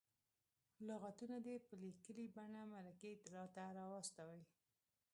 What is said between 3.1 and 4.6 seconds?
ته راواستوي.